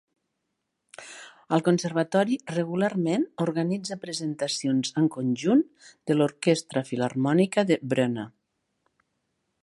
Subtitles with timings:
[1.57, 5.61] El conservatori regularment organitza presentacions en conjunt
[6.11, 8.25] de l'Orquestra Filharmònica de Brno.